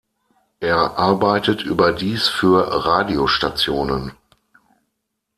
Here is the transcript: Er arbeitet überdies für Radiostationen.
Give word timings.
Er 0.61 0.97
arbeitet 0.97 1.61
überdies 1.61 2.27
für 2.27 2.73
Radiostationen. 2.87 4.13